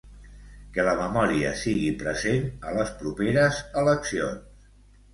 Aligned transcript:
Que 0.77 0.85
la 0.87 0.95
memòria 1.01 1.51
sigui 1.65 1.91
present 2.01 2.49
a 2.73 2.77
la 2.81 2.89
properes 3.05 3.63
eleccions. 3.87 4.69